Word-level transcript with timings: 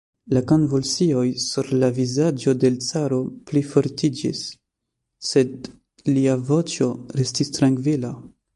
La 0.35 0.41
konvulsioj 0.51 1.25
sur 1.43 1.67
la 1.83 1.89
vizaĝo 1.97 2.53
de 2.63 2.71
l' 2.71 2.79
caro 2.85 3.19
plifortiĝis, 3.51 4.41
sed 5.33 5.71
lia 6.17 6.37
voĉo 6.51 6.89
restis 7.21 7.55
trankvila. 7.59 8.15